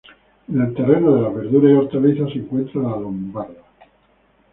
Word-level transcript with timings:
En 0.49 0.59
el 0.59 0.73
terreno 0.73 1.13
de 1.13 1.21
las 1.21 1.35
verduras 1.35 1.71
y 1.71 1.75
hortalizas 1.75 2.31
se 2.31 2.39
encuentra 2.39 2.81
la 2.81 2.99
lombarda. 2.99 3.61